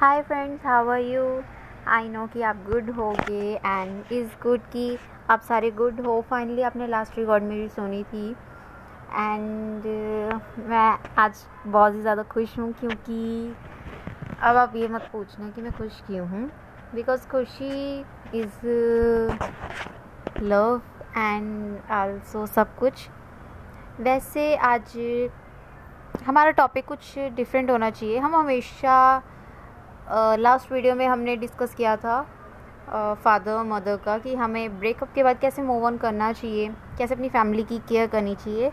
Hi 0.00 0.20
friends 0.22 0.66
how 0.66 0.88
are 0.88 1.00
you 1.00 1.22
I 1.90 2.08
know 2.08 2.26
कि 2.32 2.42
आप 2.48 2.56
good 2.66 2.90
होगे 2.96 3.54
एंड 3.54 4.12
इज़ 4.12 4.34
गुड 4.42 4.60
कि 4.72 4.98
आप 5.30 5.40
सारे 5.44 5.70
गुड 5.70 6.00
हो। 6.00 6.20
फाइनली 6.28 6.62
आपने 6.62 6.86
लास्ट 6.86 7.16
रिकॉर्ड 7.18 7.44
मेरी 7.44 7.68
सुनी 7.68 8.02
थी। 8.04 8.28
एंड 8.30 9.82
uh, 9.82 10.40
मैं 10.68 10.98
आज 11.18 11.42
बहुत 11.66 11.94
ही 11.94 12.00
ज़्यादा 12.00 12.22
खुश 12.32 12.58
हूँ 12.58 12.72
क्योंकि 12.80 13.54
अब 14.40 14.56
आप 14.56 14.76
ये 14.76 14.88
मत 14.88 15.08
पूछना 15.12 15.48
कि 15.50 15.62
मैं 15.62 15.72
खुश 15.78 16.00
क्यों 16.06 16.28
हूँ। 16.28 16.44
बिकॉज़ 16.94 17.26
खुशी 17.28 17.98
इज़ 18.34 18.66
लव 20.42 20.80
एंड 21.16 21.90
आल्सो 21.90 22.44
सब 22.46 22.76
कुछ। 22.78 23.08
वैसे 24.00 24.54
आज 24.70 24.96
हमारा 26.26 26.50
टॉपिक 26.62 26.86
कुछ 26.86 27.18
डिफरेंट 27.18 27.70
होना 27.70 27.90
चाहिए। 27.90 28.18
हम 28.18 28.36
हमेशा 28.36 28.94
लास्ट 30.10 30.72
वीडियो 30.72 30.94
में 30.94 31.06
हमने 31.06 31.36
डिस्कस 31.36 31.74
किया 31.74 31.96
था 31.96 32.20
फादर 33.24 33.52
और 33.52 33.64
मदर 33.66 33.96
का 34.04 34.16
कि 34.18 34.34
हमें 34.34 34.78
ब्रेकअप 34.78 35.12
के 35.14 35.22
बाद 35.22 35.38
कैसे 35.38 35.62
मूव 35.62 35.84
ऑन 35.86 35.96
करना 35.98 36.32
चाहिए, 36.32 36.68
कैसे 36.98 37.14
अपनी 37.14 37.28
फैमिली 37.28 37.62
की 37.62 37.78
केयर 37.88 38.06
करनी 38.08 38.34
चाहिए। 38.34 38.70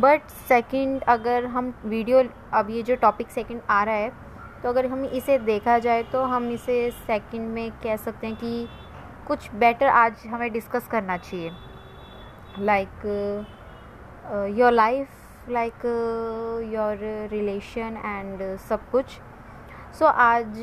बट 0.00 0.28
सेकंड 0.48 1.02
अगर 1.08 1.44
हम 1.46 1.72
वीडियो 1.84 2.22
अब 2.54 2.70
ये 2.70 2.82
जो 2.82 2.96
टॉपिक 2.96 3.30
सेकंड 3.30 3.60
आ 3.70 3.82
रहा 3.84 3.94
है 3.94 4.12
तो 4.62 4.68
अगर 4.68 4.86
हम 4.86 5.04
इसे 5.04 5.38
देखा 5.38 5.78
जाए 5.78 6.02
तो 6.12 6.22
हम 6.24 6.50
इसे 6.50 6.90
सेकंड 6.90 7.48
में 7.50 7.70
कह 7.82 7.96
सकते 7.96 8.26
हैं 8.26 8.36
कि 8.36 8.68
कुछ 9.26 9.50
बेटर 9.54 9.86
आज 9.86 10.26
हमें 10.26 10.52
डिस्कस 10.52 10.88
करना 10.90 11.16
चाहिए। 11.16 11.50
Like 12.60 13.06
your 14.58 14.72
life 14.72 15.48
like 15.50 15.84
your 16.74 16.98
relation 17.32 17.98
and 18.04 18.56
सब 18.68 18.90
कुछ। 18.90 19.18
सो 19.98 20.04
so, 20.04 20.10
आज 20.12 20.58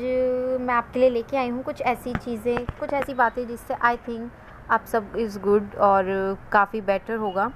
मैं 0.60 0.74
आपके 0.74 0.98
लिए 0.98 1.08
लेके 1.10 1.36
आई 1.36 1.48
हूँ 1.48 1.62
कुछ 1.62 1.80
ऐसी 1.82 2.12
चीज़ें 2.14 2.66
कुछ 2.78 2.92
ऐसी 2.92 3.14
बातें 3.14 3.46
जिससे 3.46 3.74
आई 3.84 3.96
थिंक 3.96 4.30
आप 4.70 4.84
सब 4.92 5.16
इज़ 5.18 5.38
गुड 5.38 5.74
और 5.86 6.04
काफ़ी 6.52 6.80
बेटर 6.80 7.16
होगा। 7.16 7.46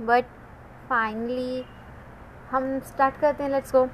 बट 0.00 0.24
फाइनली 0.88 1.64
हम 2.50 2.66
स्टार्ट 2.88 3.20
करते 3.20 3.42
हैं 3.42 3.50
let's 3.50 3.72
go 3.74 3.86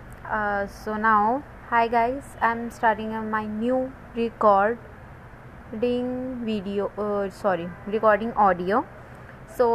so 0.77 0.95
now 0.97 1.37
hi 1.71 1.89
guys 1.89 2.37
I 2.43 2.51
am 2.51 2.69
starting 2.79 3.13
my 3.31 3.47
new 3.49 3.83
recording 4.17 6.09
video 6.45 6.91
sorry 7.43 7.67
recording 7.89 8.33
audio 8.47 8.85
so 9.59 9.67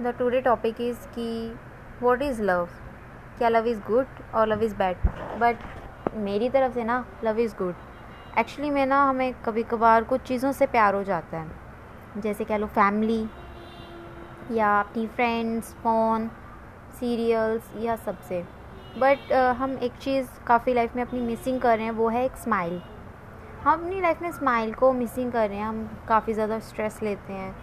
the 0.00 0.14
today 0.18 0.40
topic 0.40 0.80
is 0.80 1.06
कि 1.14 1.28
व्हाट 2.02 2.22
इज़ 2.22 2.42
लव 2.42 2.68
क्या 3.38 3.48
लव 3.48 3.66
इज़ 3.66 3.80
गुड 3.86 4.06
और 4.34 4.48
love 4.48 4.62
is 4.62 4.74
bad 4.74 4.96
but 5.40 5.73
मेरी 6.16 6.48
तरफ़ 6.48 6.74
से 6.74 6.84
ना 6.84 7.04
love 7.24 7.38
is 7.40 7.54
good 7.56 7.74
actually 8.38 8.70
में 8.70 8.84
ना 8.86 9.02
हमें 9.04 9.32
कभी 9.44 9.62
कभार 9.62 10.04
कुछ 10.04 10.20
चीज़ों 10.20 10.52
से 10.52 10.66
प्यार 10.66 10.94
हो 10.94 11.02
जाता 11.04 11.38
है। 11.38 12.20
जैसे 12.20 12.44
कह 12.44 12.56
लो 12.56 12.66
फैमिली 12.66 13.26
या 14.52 14.78
अपनी 14.80 15.06
फ्रेंड्स 15.06 15.72
फ़ोन 15.74 16.28
सीरियल्स 17.00 17.70
या 17.76 17.96
सबसे। 17.96 18.42
बट 18.98 19.32
uh, 19.32 19.54
हम 19.56 19.78
एक 19.78 19.92
चीज़ 19.92 20.26
काफ़ी 20.46 20.74
लाइफ 20.74 20.96
में 20.96 21.02
अपनी 21.02 21.20
मिसिंग 21.20 21.60
कर 21.60 21.76
रहे 21.76 21.86
हैं 21.86 21.92
वो 21.92 22.08
है 22.08 22.24
एक 22.24 22.36
स्माइल 22.36 22.80
हम 23.64 23.72
अपनी 23.72 24.00
लाइफ 24.00 24.22
में 24.22 24.30
स्माइल 24.32 24.72
को 24.74 24.92
मिसिंग 24.92 25.32
कर 25.32 25.48
रहे 25.48 25.58
हैं 25.58 25.66
हम 25.66 25.88
काफ़ी 26.08 26.34
ज़्यादा 26.34 26.58
स्ट्रेस 26.58 26.98
लेते 27.02 27.32
हैं 27.32 27.54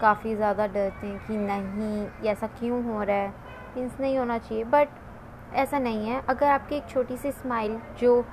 काफ़ी 0.00 0.34
ज़्यादा 0.34 0.66
डरते 0.66 1.06
हैं 1.06 1.18
कि 1.26 1.36
नहीं 1.36 2.28
ऐसा 2.30 2.46
क्यों 2.58 2.82
हो 2.84 3.02
रहा 3.02 3.16
है? 3.16 3.28
मीन्स 3.76 4.00
नहीं 4.00 4.18
होना 4.18 4.38
चाहिए। 4.38 4.64
बट 4.64 4.88
ऐसा 5.54 5.78
नहीं 5.78 6.06
है। 6.06 6.22
अगर 6.28 6.46
आपकी 6.48 6.76
एक 6.76 6.88
छोटी 6.88 7.16
सी 7.16 7.32
स्माइल 7.32 7.78
जो, 8.00 8.24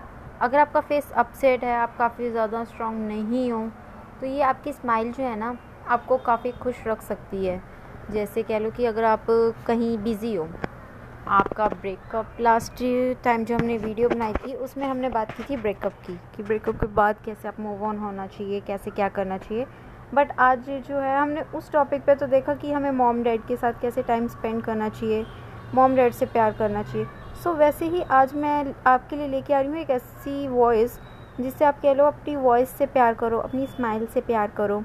अगर 0.42 0.60
आपका 0.60 0.80
फेस 0.82 1.12
अपसेट 1.14 1.64
है, 1.64 1.76
आप 1.76 1.98
काफ़ी 1.98 2.30
ज़्यादा 2.32 2.64
स्ट्रॉन्ग 2.66 3.08
नहीं 3.08 3.52
हो 3.52 3.68
तो 4.22 4.26
ये 4.28 4.42
आपकी 4.44 4.72
स्माइल 4.74 5.12
जो 5.12 5.24
है 5.24 5.36
ना, 5.36 5.58
आपको 5.88 6.18
काफ़ी 6.20 6.52
खुश 6.54 6.76
रख 6.88 7.02
सकती 7.04 7.46
है। 7.46 7.62
जैसे 8.12 8.44
कह 8.44 8.60
लो 8.60 8.70
कि 8.72 8.86
अगर 8.86 9.04
आप 9.04 9.26
कहीं 9.68 9.98
बिज़ी 9.98 10.34
हो, 10.36 10.48
आपका 11.30 11.68
ब्रेकअप 11.70 12.38
लास्ट 12.40 12.84
टाइम 13.24 13.44
जो 13.46 13.56
हमने 13.56 13.78
वीडियो 13.78 14.10
बनाई 14.10 14.34
थी, 14.36 14.54
उसमें 14.56 14.86
हमने 14.88 15.10
बात 15.10 15.32
की 15.32 15.44
थी 15.44 15.58
ब्रेकअप 15.58 15.94
की, 16.06 16.14
कि 16.36 16.44
ब्रेकअप 16.44 16.80
के 16.80 16.88
बाद 16.88 17.16
कैसे 17.26 17.48
आप 17.48 17.60
मूव 17.60 17.84
ऑन 17.84 17.98
होना 17.98 18.28
चाहिए, 18.28 18.60
कैसे 18.62 18.92
क्या 18.92 19.10
करना 19.10 19.38
चाहिए। 19.38 19.66
बट 20.14 20.32
आज 20.40 20.70
जो 20.70 20.98
है, 20.98 21.18
हमने 21.20 21.42
उस 21.56 21.72
टॉपिक 21.72 22.06
पे 22.06 22.16
तो 22.16 22.28
देखा 22.28 22.54
कि 22.56 22.72
हमें 22.72 22.92
मॉम 22.94 23.22
डैड 23.24 23.46
के 23.48 23.56
साथ 23.58 23.82
कैसे 23.82 24.04
टाइम 24.04 24.28
स्पेंड 24.28 24.62
करना 24.64 24.90
चाहिए। 24.90 25.26
मॉम 25.76 25.96
डैड 25.96 26.14
से 26.14 26.26
प्यार 26.26 26.54
करना 26.54 26.84
चाहिए। 26.84 27.06
सो 27.06 27.50
so, 27.50 27.58
वैसे 27.58 27.86
ही 27.86 28.02
आज 28.02 28.34
मैं 28.34 28.74
आपके 28.88 29.16
लिए 29.16 29.28
लेके 29.28 29.54
आ 29.54 29.60
रही 29.60 29.70
हूँ 29.70 29.78
एक 29.78 29.90
ऐसी 29.90 30.48
वॉइस 30.48 31.00
जिससे 31.40 31.66
आप 31.66 31.80
कह 31.82 31.94
लो 31.94 32.06
अपनी 32.06 32.36
वॉइस 32.36 32.70
से 32.70 32.86
प्यार 32.86 33.14
करो 33.14 33.38
अपनी 33.38 33.68
स्माइल 33.68 34.06
से 34.06 34.22
प्यार 34.22 34.52
करो। 34.52 34.84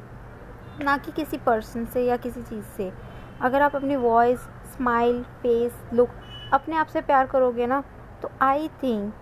ना 0.85 0.97
कि 0.97 1.13
किसी 1.13 1.37
पर्सन 1.37 1.85
से 1.85 2.05
या 2.05 2.17
किसी 2.17 2.43
चीज़ 2.43 2.65
से। 2.77 2.93
अगर 3.41 3.63
आप 3.63 3.77
अपनी 3.77 3.97
वॉइस 3.97 4.41
स्माइल 4.77 5.23
फेस 5.43 5.73
लुक 5.95 6.11
अपने 6.53 6.77
आप 6.77 6.87
से 6.87 7.01
प्यार 7.01 7.27
करोगे 7.27 7.67
ना 7.67 7.83
तो 8.23 8.31
आई 8.43 8.69
थिंक 8.83 9.13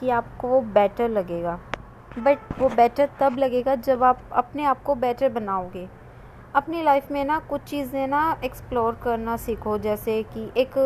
कि 0.00 0.10
आपको 0.10 0.48
वो 0.48 0.60
बेटर 0.60 1.08
लगेगा। 1.08 1.58
बट 2.18 2.38
वो 2.58 2.68
बेटर 2.68 3.08
तब 3.20 3.36
लगेगा 3.38 3.74
जब 3.74 4.02
आप 4.02 4.20
अपने 4.32 4.64
आप 4.64 4.82
को 4.82 4.94
बेटर 4.94 5.28
बनाओगे। 5.28 5.88
अपनी 6.58 6.82
लाइफ 6.82 7.10
में 7.12 7.24
ना 7.24 7.38
कुछ 7.38 7.60
चीज़ें 7.62 8.06
ना 8.08 8.20
एक्सप्लोर 8.44 8.94
करना 9.02 9.36
सीखो, 9.36 9.76
जैसे 9.78 10.22
कि 10.34 10.50
एक 10.56 10.78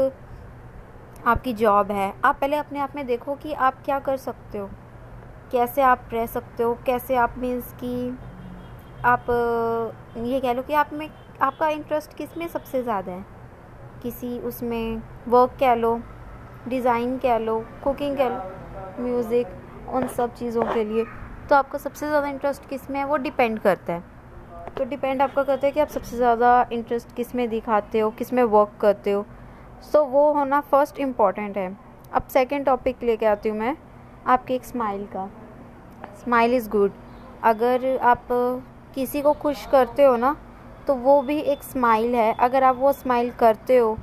आपकी 1.27 1.53
जॉब 1.53 1.93
है। 1.93 2.13
आप 2.25 2.39
पहले 2.41 2.57
अपने 2.57 2.79
आप 2.79 2.97
में 2.97 3.07
देखो 3.07 3.35
कि 3.35 3.53
आप 3.53 3.83
क्या 3.85 3.99
कर 3.99 4.17
सकते 4.17 4.59
हो। 4.59 4.69
कैसे 5.53 5.83
आप 5.83 6.09
रह 6.13 6.27
सकते 6.27 6.63
हो? 6.63 6.75
कैसे 6.87 7.17
आप 7.17 7.35
मीन्स 7.39 7.73
कि 7.75 8.19
आप, 9.05 9.27
ये 10.19 10.41
कह 10.41 10.53
लो 10.53 10.63
कि 10.63 10.75
आप 10.75 10.93
में, 10.93 11.09
आपका 11.43 11.69
इंटरेस्ट 11.69 12.17
किसमें 12.17 12.47
सबसे 12.49 12.83
ज़्यादा 12.83 13.13
है? 13.13 13.25
किसी 14.03 14.39
उसमें 14.41 15.03
वर्क 15.29 15.57
कह 15.61 15.75
लो 15.75 15.99
डिज़ाइन 16.69 17.19
कह 17.19 17.39
लो 17.39 17.59
कुकिंग 17.85 18.17
कह 18.17 18.29
लो 18.29 19.03
म्यूज़िक 19.03 19.89
उन 19.89 20.09
सब 20.09 20.35
चीज़ों 20.35 20.73
के 20.75 20.85
लिए। 20.85 21.05
तो 21.49 21.55
आपका 21.57 21.79
सबसे 21.79 22.09
ज़्यादा 22.09 22.29
इंटरेस्ट 22.29 22.69
किसमें 22.69 22.99
है? 23.01 23.05
वो 23.07 23.17
डिपेंड 23.19 23.59
करता 23.59 23.93
है। 23.93 24.12
तो 24.69 24.85
डिपेंड 24.87 25.23
आपका 25.23 25.43
करता 25.43 25.67
है 25.67 25.73
कि 25.73 25.81
आप 25.81 25.89
सबसे 25.89 26.17
ज़्यादा 26.17 26.51
इंटरेस्ट 26.73 27.15
किसमें 27.17 27.49
दिखाते 27.49 28.01
हो 28.01 28.11
किसमें 28.11 28.43
वर्क 28.45 28.71
करते 28.81 29.13
हो। 29.13 29.25
सो 29.83 29.99
so, 29.99 30.07
वो 30.07 30.33
होना 30.33 30.61
फ़र्स्ट 30.63 30.99
इंपॉर्टेंट 31.01 31.57
है। 31.57 31.77
अब 32.13 32.27
सेकेंड 32.29 32.65
टॉपिक 32.67 33.03
लेके 33.03 33.27
आती 33.27 33.49
हूँ 33.49 33.59
मैं 33.59 33.77
आपकी 34.27 34.55
एक 34.55 34.65
स्माइल 34.65 35.05
का। 35.07 35.29
स्माइल 36.23 36.55
इज़ 36.55 36.69
गुड 36.71 36.93
अगर 37.45 37.97
आप 37.99 38.27
किसी 38.95 39.23
को 39.23 39.33
खुश 39.35 39.67
करते 39.67 40.05
हो 40.05 40.17
ना 40.17 40.37
तो 40.87 40.95
वो 40.97 41.21
भी 41.23 41.39
एक 41.41 41.63
स्माइल 41.63 42.15
है। 42.15 42.33
अगर 42.35 42.65
आप 42.65 42.77
वो 42.77 42.93
स्माइल 42.93 43.31
करते 43.41 43.77
हो 43.77 43.97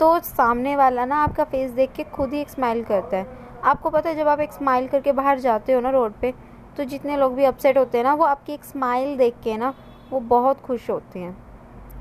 तो 0.00 0.18
सामने 0.20 0.76
वाला 0.76 1.04
ना 1.04 1.16
आपका 1.24 1.44
फेस 1.44 1.70
देख 1.72 1.92
के 1.92 2.04
खुद 2.06 2.32
ही 2.32 2.40
एक 2.40 2.50
स्माइल 2.50 2.82
करता 2.84 3.16
है। 3.16 3.26
आपको 3.64 3.90
पता 3.90 4.08
है 4.08 4.16
जब 4.16 4.28
आप 4.28 4.40
एक 4.40 4.52
स्माइल 4.52 4.86
करके 4.88 5.12
बाहर 5.14 5.38
जाते 5.40 5.72
हो 5.72 5.80
ना 5.80 5.90
रोड 5.90 6.12
पे 6.20 6.32
तो 6.76 6.84
जितने 6.84 7.16
लोग 7.16 7.34
भी 7.34 7.44
अपसेट 7.44 7.78
होते 7.78 7.98
हैं 7.98 8.04
ना 8.04 8.14
वो 8.14 8.24
आपकी 8.26 8.52
एक 8.52 8.64
स्माइल 8.64 9.16
देख 9.16 9.34
के 9.44 9.56
ना 9.56 9.72
वो 10.10 10.20
बहुत 10.28 10.60
खुश 10.60 10.88
होते 10.90 11.18
हैं। 11.18 11.36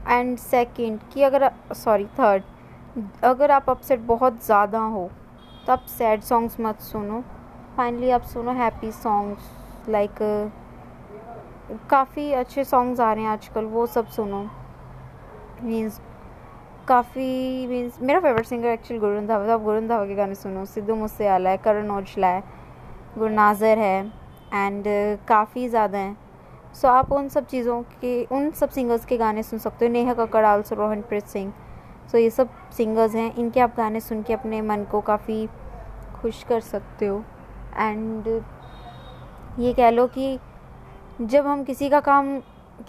एंड 0.10 0.38
सेकंड 0.40 1.00
कि 1.14 1.24
अगर 1.24 1.50
सॉरी 1.76 2.06
थर्ड 2.20 2.44
अगर 3.26 3.52
आप 3.52 3.70
अपसेट 3.70 4.00
बहुत 4.08 4.44
ज़्यादा 4.46 4.80
हो 4.80 5.10
तो 5.66 5.74
आप 5.74 5.86
सैड 5.90 6.22
सॉन्ग्स 6.24 6.60
मत 6.60 6.80
सुनो। 6.82 7.22
फाइनली 7.78 8.10
आप 8.12 8.24
सुनो 8.24 8.52
हैप्पी 8.54 8.92
सॉन्ग्स 8.94 9.90
लाइक 9.90 10.20
काफ़ी 11.90 12.32
अच्छे 12.34 12.64
सॉन्ग्स 12.64 13.00
आ 13.00 13.12
रहे 13.14 13.24
हैं 13.24 13.32
आजकल, 13.32 13.66
वो 13.66 13.86
सब 13.88 14.08
सुनो। 14.08 14.44
मीन्स 15.64 16.00
काफ़ी 16.88 17.68
मीन्स 17.68 18.02
मेरा 18.02 18.20
favourite 18.20 18.46
singer 18.46 18.68
actually 18.70 19.00
Guru 19.00 19.16
Randhawa 19.16 19.54
आप 19.54 19.62
गुरु 19.62 19.78
रंधावा 19.78 20.06
के 20.06 20.16
गाने 20.16 20.36
सुनो। 20.36 20.66
सिद्धू 20.66 20.96
मुझसे 20.96 21.28
आला 21.28 21.50
है, 21.50 21.58
करण 21.58 21.90
औजला 21.92 22.28
है 22.28 22.44
गुरनाजर 23.18 23.78
है 23.78 24.06
एंड 24.54 24.84
काफ़ी 25.28 25.68
ज़्यादा 25.70 25.98
हैं। 25.98 26.18
सो 26.76 26.88
आप 26.88 27.12
उन 27.12 27.28
सब 27.30 27.46
चीज़ों 27.48 27.82
के, 27.82 28.24
उन 28.26 28.50
सब 28.52 28.70
सिंगर्स 28.70 29.06
के 29.06 29.18
गाने 29.18 29.44
सुन 29.44 29.60
सकते 29.60 29.86
हो। 29.86 29.92
नेहा 29.92 30.14
कक्कड़, 30.14 30.46
आल्सो, 30.46 30.76
रोहनप्रीत 30.76 31.28
सिंह। 31.28 31.54
सो 32.12 32.18
ये 32.18 32.30
सब 32.30 32.50
सिंगर्स 32.78 33.16
हैं। 33.16 33.34
इनके 33.36 33.60
आप 33.60 33.76
गाने 33.78 34.00
सुन 34.00 34.22
के 34.24 34.34
अपने 34.34 34.62
मन 34.62 34.84
को 34.92 35.02
काफ़ी 35.02 35.48
खुश 36.16 36.44
कर 36.44 36.60
सकते 36.62 37.06
हो। 37.06 37.24
एंड 37.78 38.28
ये 39.60 39.74
कह 39.74 39.90
लो 39.90 40.08
कि 40.08 40.38
जब 41.22 41.48
हम 41.48 41.64
किसी 41.64 41.90
का 41.90 42.00
काम, 42.00 42.40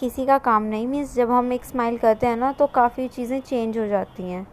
किसी 0.01 0.27
का 0.27 0.39
काम 0.39 0.63
नहीं 0.63 0.87
मीन्स 0.87 1.15
जब 1.15 1.31
हम 1.31 1.53
एक 1.53 1.65
स्माइल 1.65 1.99
करते 1.99 2.27
हैं 2.27 2.37
ना 2.37 2.53
तो 2.53 2.67
काफ़ी 2.67 3.09
चीज़ें 3.09 3.41
चेंज 3.41 3.79
हो 3.79 3.87
जाती 3.87 4.23
हैं। 4.23 4.47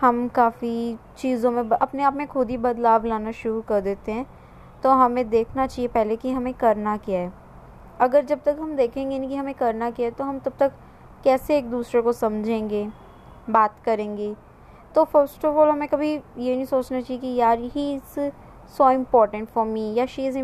हम 0.00 0.26
काफ़ी 0.28 0.96
चीज़ों 1.18 1.50
में 1.50 1.62
अपने 1.62 2.02
आप 2.02 2.14
में 2.14 2.26
खुद 2.26 2.50
ही 2.50 2.56
बदलाव 2.58 3.06
लाना 3.06 3.32
शुरू 3.32 3.60
कर 3.60 3.80
देते 3.80 4.12
हैं। 4.12 4.26
तो 4.82 4.90
हमें 4.90 5.28
देखना 5.30 5.66
चाहिए 5.66 5.88
पहले 5.88 6.16
कि 6.16 6.32
हमें 6.32 6.54
करना 6.54 6.96
क्या 6.96 7.20
है। 7.20 7.43
अगर 8.00 8.24
जब 8.24 8.42
तक 8.44 8.56
हम 8.60 8.74
देखेंगे 8.76 9.18
नहीं 9.18 9.28
कि 9.28 9.36
हमें 9.36 9.54
करना 9.54 9.90
क्या 9.90 10.06
है 10.06 10.12
तो 10.12 10.24
हम 10.24 10.38
तब 10.38 10.52
तक 10.60 10.72
कैसे 11.24 11.56
एक 11.58 11.70
दूसरे 11.70 12.02
को 12.02 12.12
समझेंगे, 12.12 12.86
बात 13.50 13.76
करेंगे? 13.84 14.34
तो 14.94 15.04
फ़र्स्ट 15.04 15.44
ऑफ़ 15.44 15.56
ऑल 15.56 15.68
हमें 15.68 15.88
कभी 15.88 16.12
ये 16.12 16.54
नहीं 16.54 16.64
सोचना 16.64 17.00
चाहिए 17.00 17.20
कि 17.20 17.34
यार 17.34 17.58
he 17.58 17.92
is 17.94 18.20
so 18.76 18.90
important 18.90 19.48
for 19.48 19.66
me 19.66 19.92
या 19.94 20.06
she 20.06 20.26
is 20.26 20.38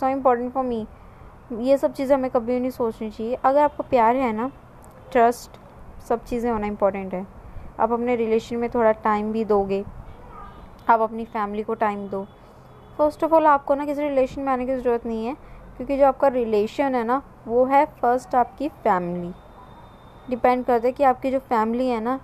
so 0.00 0.08
important 0.08 0.52
for 0.52 0.64
me 0.64 0.86
ये 1.52 1.76
सब 1.78 1.92
चीज़ें 1.92 2.14
हमें 2.16 2.30
कभी 2.30 2.58
नहीं 2.60 2.70
सोचनी 2.70 3.10
चाहिए। 3.10 3.34
अगर 3.34 3.60
आपको 3.60 3.82
प्यार 3.82 4.16
है 4.16 4.32
ना 4.32 4.50
ट्रस्ट 5.12 5.58
सब 6.08 6.24
चीज़ें 6.24 6.50
होना 6.50 6.66
इंपॉर्टेंट 6.66 7.14
है। 7.14 7.26
आप 7.80 7.92
अपने 7.92 8.16
रिलेशन 8.16 8.56
में 8.56 8.68
थोड़ा 8.70 8.92
टाइम 8.92 9.32
भी 9.32 9.44
दोगे। 9.44 9.84
आप 10.88 11.00
अपनी 11.00 11.24
फैमिली 11.24 11.62
को 11.62 11.74
टाइम 11.74 12.06
दो। 12.08 12.24
फ़र्स्ट 12.98 13.24
ऑफ़ 13.24 13.34
ऑल 13.34 13.46
आपको 13.46 13.74
ना 13.74 13.86
किसी 13.86 14.02
रिलेशन 14.02 14.42
में 14.42 14.52
आने 14.52 14.66
की 14.66 14.76
ज़रूरत 14.76 15.06
नहीं 15.06 15.26
है। 15.26 15.36
क्योंकि 15.76 15.96
जो 15.98 16.06
आपका 16.06 16.28
रिलेशन 16.28 16.94
है 16.94 17.04
ना, 17.04 17.22
वो 17.48 17.64
है 17.64 17.84
फ़र्स्ट 17.86 18.34
आपकी 18.34 18.68
फैमिली 18.68 19.32
डिपेंड 20.30 20.64
करता 20.64 20.86
है 20.86 20.92
कि 20.92 21.04
आपकी 21.04 21.30
जो 21.30 21.38
फैमिली 21.38 21.88
है 21.88 22.00
ना, 22.00 22.20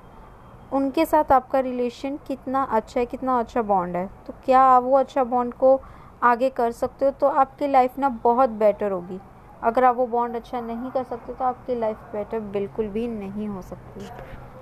उनके 0.72 1.04
साथ 1.04 1.32
आपका 1.32 1.60
रिलेशन 1.60 2.16
कितना 2.26 2.62
अच्छा 2.62 3.00
है, 3.00 3.06
कितना 3.06 3.38
अच्छा 3.38 3.62
बॉन्ड 3.62 3.96
है. 3.96 4.06
तो 4.26 4.34
क्या 4.44 4.60
आप 4.60 4.82
वो 4.82 4.96
अच्छा 4.98 5.24
बॉन्ड 5.24 5.54
को 5.54 5.80
आगे 6.22 6.50
कर 6.50 6.72
सकते 6.72 7.04
हो? 7.04 7.10
तो 7.10 7.26
आपकी 7.26 7.66
लाइफ 7.66 7.98
ना 7.98 8.08
बहुत 8.08 8.50
बेटर 8.50 8.92
होगी. 8.92 9.20
अगर 9.62 9.84
आप 9.84 9.96
वो 9.96 10.06
बॉन्ड 10.06 10.36
अच्छा 10.36 10.60
नहीं 10.60 10.90
कर 10.90 11.04
सकते 11.04 11.32
तो 11.32 11.44
आपकी 11.44 11.74
लाइफ 11.74 11.96
बेटर 12.12 12.40
बिल्कुल 12.40 12.86
भी 12.86 13.08
नहीं 13.08 13.48
हो 13.48 13.62
सकती. 13.62 14.08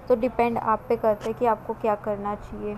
तो 0.08 0.16
डिपेंड 0.16 0.58
आप 0.58 0.82
पे 0.88 0.96
करते 0.96 1.30
हैं 1.30 1.38
कि 1.38 1.46
आपको 1.46 1.74
क्या 1.74 1.94
करना 1.94 2.34
चाहिए 2.34 2.76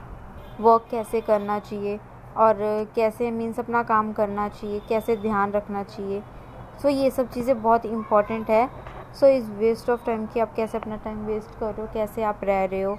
वर्क 0.61 0.87
कैसे 0.91 1.21
करना 1.21 1.59
चाहिए. 1.59 1.99
और 2.37 2.57
कैसे 2.95 3.31
मीन्स 3.31 3.59
अपना 3.59 3.83
काम 3.83 4.13
करना 4.13 4.49
चाहिए 4.49 4.81
कैसे 4.89 5.17
ध्यान 5.17 5.53
रखना 5.53 5.83
चाहिए। 5.83 6.21
सो 6.21 6.89
so, 6.89 6.95
ये 6.95 7.11
सब 7.11 7.31
चीज़ें 7.31 7.63
बहुत 7.63 7.87
इंपॉर्टेंट 7.87 8.51
है। 8.51 8.69
So 9.15 9.27
is 9.27 9.51
waste 9.53 9.91
of 9.91 10.05
time 10.07 10.27
कि 10.27 10.41
आप 10.41 10.55
कैसे 10.55 10.79
अपना 10.79 10.97
टाइम 10.97 11.25
वेस्ट 11.27 11.59
कर 11.61 11.67
रहे 11.67 11.81
हो 11.81 11.93
कैसे 11.95 12.23
आप 12.23 12.41
रह 12.45 12.65
रहे 12.65 12.83
हो 12.83 12.97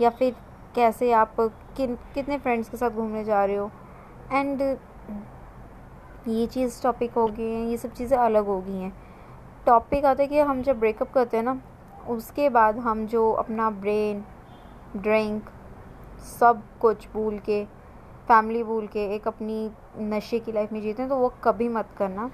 या 0.00 0.10
फिर 0.10 0.34
कैसे 0.74 1.12
आप 1.12 1.36
किन 1.76 1.94
कितने 2.14 2.38
फ्रेंड्स 2.38 2.68
के 2.68 2.76
साथ 2.76 2.90
घूमने 2.90 3.24
जा 3.24 3.44
रहे 3.44 3.56
हो। 3.56 3.70
एंड 4.32 4.62
ये 6.28 6.46
चीज़ 6.46 6.82
टॉपिक 6.82 7.14
हो 7.14 7.26
गई 7.26 7.50
हैं 7.50 7.66
ये 7.66 7.76
सब 7.76 7.92
चीज़ें 7.92 8.16
अलग 8.18 8.46
हो 8.46 8.60
गई 8.60 8.78
हैं। 8.78 8.92
टॉपिक 9.66 10.04
आता 10.04 10.22
है 10.22 10.28
कि 10.28 10.38
हम 10.40 10.62
जब 10.62 10.78
ब्रेकअप 10.80 11.12
करते 11.12 11.36
हैं 11.36 11.44
ना 11.44 11.60
उसके 12.08 12.48
बाद 12.48 12.78
हम 12.78 13.06
जो 13.06 13.30
अपना 13.32 13.70
ब्रेन 13.72 14.24
ड्रिंक 14.96 15.50
सब 16.30 16.62
कुछ 16.80 17.08
भूल 17.12 17.38
के 17.38 17.64
फैमिली 18.28 18.62
भूल 18.62 18.86
के 18.86 19.04
एक 19.14 19.26
अपनी 19.28 19.70
नशे 20.10 20.38
की 20.38 20.52
लाइफ 20.52 20.72
में 20.72 20.80
जीते 20.82 21.02
हैं 21.02 21.08
तो 21.08 21.16
वो 21.16 21.32
कभी 21.44 21.68
मत 21.68 21.88
करना 21.98 22.30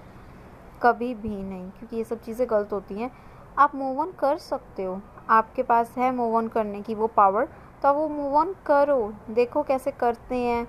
कभी 0.82 1.14
भी 1.14 1.28
नहीं 1.28 1.70
क्योंकि 1.70 1.96
ये 1.96 2.04
सब 2.04 2.20
चीज़ें 2.22 2.46
गलत 2.50 2.72
होती 2.72 2.94
हैं। 2.94 3.10
आप 3.58 3.74
मूव 3.74 4.00
ऑन 4.00 4.12
कर 4.18 4.36
सकते 4.38 4.84
हो। 4.84 5.00
आपके 5.30 5.62
पास 5.62 5.94
है 5.98 6.10
मूव 6.16 6.36
ऑन 6.36 6.48
करने 6.48 6.80
की 6.82 6.94
वो 6.94 7.06
पावर 7.06 7.48
तो 7.82 7.88
आप 7.88 7.96
वो 7.96 8.08
मूव 8.08 8.36
ऑन 8.36 8.54
करो। 8.66 9.12
देखो 9.30 9.62
कैसे 9.62 9.90
करते 9.90 10.36
हैं 10.36 10.64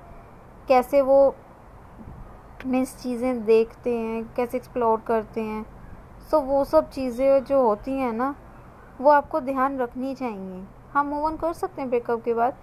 कैसे 0.68 1.02
वो 1.02 1.36
मिस 2.66 2.98
चीज़ें 2.98 3.44
देखते 3.46 3.96
हैं 3.96 4.24
कैसे 4.36 4.58
एक्सप्लोर 4.58 5.00
करते 5.08 5.42
हैं। 5.42 5.64
सो 6.22 6.38
so, 6.38 6.44
वो 6.44 6.64
सब 6.66 6.90
चीज़ें 6.90 7.44
जो 7.44 7.62
होती 7.62 7.92
हैं 7.92 8.12
ना 8.14 8.36
वो 9.00 9.10
आपको 9.12 9.40
ध्यान 9.42 9.78
रखनी 9.80 10.14
चाहिए। 10.16 10.64
हम 10.94 11.08
मूव 11.08 11.26
ऑन 11.26 11.38
कर 11.38 11.54
सकते 11.54 11.82
हैं 11.82 11.90
ब्रेकअप 11.90 12.24
के 12.24 12.34
बाद। 12.34 12.58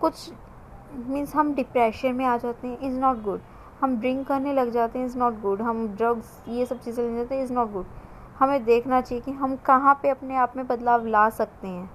कुछ 0.00 0.30
मीन्स 0.94 1.34
हम 1.34 1.54
डिप्रेशन 1.54 2.14
में 2.14 2.24
आ 2.24 2.36
जाते 2.36 2.68
हैं 2.68 2.78
इज़ 2.80 2.98
नॉट 3.00 3.22
गुड 3.22 3.40
हम 3.80 3.96
ड्रिंक 3.96 4.26
करने 4.26 4.52
लग 4.52 4.70
जाते 4.70 4.98
हैं 4.98 5.06
इज़ 5.06 5.18
नॉट 5.18 5.40
गुड 5.40 5.62
हम 5.62 5.86
ड्रग्स 5.88 6.42
ये 6.48 6.66
सब 6.66 6.80
चीज़ें 6.80 7.04
ले 7.04 7.16
जाते 7.16 7.34
हैं 7.34 7.44
इज़ 7.44 7.52
नॉट 7.52 7.72
गुड 7.72 7.86
हमें 8.38 8.64
देखना 8.64 9.00
चाहिए 9.00 9.22
कि 9.24 9.32
हम 9.32 9.56
कहाँ 9.56 9.94
पे 10.02 10.08
अपने 10.08 10.36
आप 10.36 10.56
में 10.56 10.66
बदलाव 10.66 11.06
ला 11.06 11.30
सकते 11.30 11.68
हैं। 11.68 11.90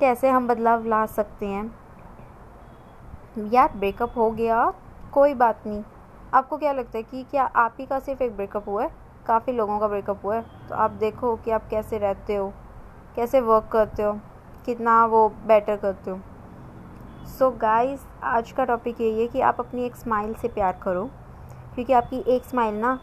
कैसे 0.00 0.30
हम 0.30 0.48
बदलाव 0.48 0.86
ला 0.86 1.04
सकते 1.06 1.46
हैं। 1.46 1.64
यार 3.52 3.72
ब्रेकअप 3.76 4.16
हो 4.16 4.30
गया, 4.30 4.72
कोई 5.12 5.34
बात 5.34 5.66
नहीं। 5.66 5.82
आपको 6.34 6.56
क्या 6.56 6.72
लगता 6.72 6.98
है 6.98 7.02
कि 7.02 7.22
क्या 7.22 7.44
आप 7.44 7.76
ही 7.80 7.86
का 7.86 7.98
सिर्फ़ 7.98 8.22
एक 8.22 8.36
ब्रेकअप 8.36 8.68
हुआ 8.68 8.82
है? 8.82 8.90
काफ़ी 9.26 9.52
लोगों 9.52 9.78
का 9.78 9.88
ब्रेकअप 9.88 10.24
हुआ 10.24 10.36
है। 10.36 10.44
तो 10.68 10.74
आप 10.74 10.90
देखो 10.90 11.36
कि 11.36 11.50
आप 11.50 11.68
कैसे 11.70 11.98
रहते 11.98 12.36
हो, 12.36 12.52
कैसे 13.16 13.40
वर्क 13.40 13.68
करते 13.72 14.02
हो, 14.02 14.12
कितना 14.66 15.04
वो 15.06 15.28
बेटर 15.28 15.76
करते 15.76 16.10
हो। 16.10 16.20
सो 17.24 17.50
so 17.50 17.60
गाइस 17.60 18.00
आज 18.22 18.50
का 18.52 18.64
टॉपिक 18.64 19.00
यही 19.00 19.20
है 19.20 19.26
कि 19.28 19.40
आप 19.40 19.60
अपनी 19.60 19.84
एक 19.84 19.96
स्माइल 19.96 20.34
से 20.34 20.48
प्यार 20.48 20.78
करो। 20.82 21.04
क्योंकि 21.74 21.92
आपकी 21.92 22.18
एक 22.28 22.44
स्माइल 22.44 22.74
ना, 22.74 23.00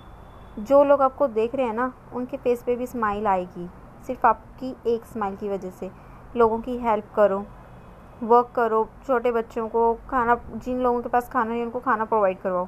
जो 0.59 0.83
लोग 0.83 1.01
आपको 1.01 1.27
देख 1.27 1.55
रहे 1.55 1.65
हैं 1.65 1.73
ना, 1.73 1.91
उनके 2.13 2.37
फेस 2.37 2.63
पे 2.63 2.75
भी 2.75 2.87
स्माइल 2.87 3.27
आएगी। 3.27 3.67
सिर्फ़ 4.07 4.27
आपकी 4.27 4.75
एक 4.87 5.05
स्माइल 5.05 5.35
की 5.35 5.49
वजह 5.49 5.69
से। 5.69 5.91
लोगों 6.35 6.59
की 6.59 6.77
हेल्प 6.77 7.05
करो 7.15 7.45
वर्क 8.23 8.51
करो, 8.55 8.87
छोटे 9.07 9.31
बच्चों 9.31 9.67
को 9.69 9.93
खाना, 10.09 10.35
जिन 10.55 10.81
लोगों 10.81 11.01
के 11.01 11.09
पास 11.09 11.29
खाना 11.29 11.51
नहीं 11.51 11.63
उनको 11.63 11.79
खाना 11.79 12.05
प्रोवाइड 12.05 12.41
करवाओ। 12.41 12.67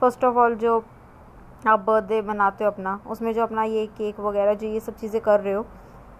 फ़र्स्ट 0.00 0.24
ऑफ़ 0.24 0.36
ऑल 0.36 0.54
जो 0.54 0.84
आप 1.68 1.80
बर्थडे 1.80 2.22
मनाते 2.22 2.64
हो 2.64 2.70
अपना, 2.70 3.00
उसमें 3.06 3.34
जो 3.34 3.42
अपना 3.42 3.64
ये 3.64 3.86
केक 3.86 4.20
वगैरह, 4.20 4.54
जो 4.54 4.66
ये 4.66 4.80
सब 4.80 4.96
चीज़ें 4.96 5.20
कर 5.22 5.40
रहे 5.40 5.54
हो 5.54 5.66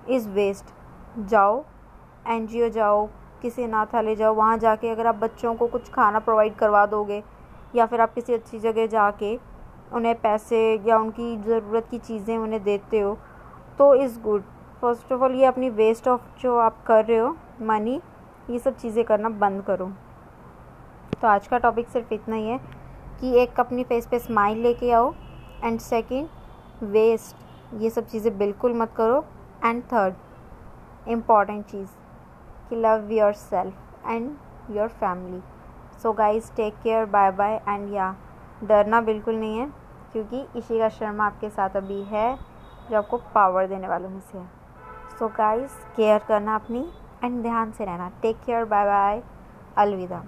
इज़ 0.08 0.28
वेस्ट 0.28 0.74
जाओ 1.18 1.64
एनजीओ 2.28 2.68
जाओ 2.68 3.08
किसी 3.42 3.62
अनाथालय 3.64 4.16
जाओ, 4.16 4.34
वहाँ 4.34 4.58
जाके 4.58 4.88
अगर 4.90 5.06
आप 5.06 5.14
बच्चों 5.16 5.54
को 5.54 5.66
कुछ 5.66 5.90
खाना 5.92 6.18
प्रोवाइड 6.18 6.54
करवा 6.56 6.84
दोगे 6.86 7.22
या 7.74 7.86
फिर 7.86 8.00
आप 8.00 8.14
किसी 8.14 8.34
अच्छी 8.34 8.58
जगह 8.58 8.86
जाके 8.88 9.38
उन्हें 9.94 10.14
पैसे 10.20 10.58
या 10.86 10.98
उनकी 10.98 11.36
ज़रूरत 11.38 11.86
की 11.90 11.98
चीज़ें 11.98 12.36
उन्हें 12.38 12.62
देते 12.64 13.00
हो 13.00 13.16
तो 13.78 13.94
is 13.94 14.18
good 14.20 14.42
first 14.80 15.12
of 15.12 15.22
all 15.22 15.34
ये 15.34 15.44
अपनी 15.44 15.70
वेस्ट 15.70 16.08
ऑफ़ 16.08 16.20
जो 16.42 16.56
आप 16.58 16.82
कर 16.86 17.04
रहे 17.04 17.18
हो 17.18 17.36
मनी 17.62 18.00
ये 18.50 18.58
सब 18.58 18.76
चीज़ें 18.76 19.04
करना 19.04 19.28
बंद 19.28 19.62
करो। 19.64 19.86
तो 21.12 21.28
आज 21.28 21.46
का 21.46 21.58
टॉपिक 21.58 21.88
सिर्फ़ 21.88 22.14
इतना 22.14 22.36
ही 22.36 22.46
है 22.46 22.58
कि 23.20 23.34
एक 23.38 23.60
अपनी 23.60 23.84
फेस 23.84 24.06
पे 24.10 24.18
स्माइल 24.18 24.58
लेके 24.62 24.90
आओ 24.92 25.12
एंड 25.64 25.80
सेकंड 25.80 26.28
वेस्ट 26.84 27.80
ये 27.82 27.90
सब 27.90 28.06
चीज़ें 28.08 28.36
बिल्कुल 28.38 28.74
मत 28.74 28.92
करो 28.96 29.24
एंड 29.64 29.82
थर्ड 29.92 30.14
इंपॉर्टेंट 31.08 31.64
चीज़। 31.66 31.88
कि 32.70 32.76
love 32.76 33.10
yourself 33.32 34.06
and 34.06 34.30
your 34.70 34.88
family. 34.90 35.40
So 36.02 36.12
guys 36.12 36.52
take 36.56 36.74
care 36.82 37.04
bye 37.06 37.30
bye 37.32 37.60
and 37.68 37.92
या 37.94 38.14
डरना 38.64 39.00
बिल्कुल 39.00 39.34
नहीं 39.34 39.58
है, 39.58 39.66
क्योंकि 40.12 40.46
इशिका 40.56 40.88
शर्मा 40.88 41.26
आपके 41.26 41.50
साथ 41.50 41.76
अभी 41.76 42.02
है, 42.02 42.36
जो 42.90 42.96
आपको 42.96 43.16
पावर 43.34 43.66
देने 43.66 43.88
वालों 43.88 44.10
में 44.10 44.20
से 44.22 44.38
है। 44.38 44.46
सो 45.18 45.28
गाइज़ 45.28 45.78
केयर 45.96 46.18
करना 46.28 46.54
अपनी 46.54 46.88
एंड 47.24 47.42
ध्यान 47.42 47.72
से 47.72 47.84
रहना। 47.84 48.10
टेक 48.22 48.36
केयर 48.46 48.64
बाय 48.64 48.84
बाय 48.84 49.22
अलविदा। 49.78 50.22